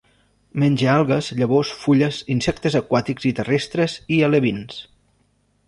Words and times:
Menja 0.61 0.87
algues, 0.93 1.27
llavors, 1.41 1.73
fulles, 1.83 2.23
insectes 2.37 2.79
aquàtics 2.81 3.29
i 3.33 3.35
terrestres, 3.41 3.99
i 4.19 4.23
alevins. 4.31 4.83